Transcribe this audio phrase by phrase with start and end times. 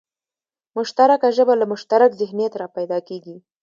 [0.77, 3.35] مشترکه ژبه له مشترک ذهنیت راپیدا کېږي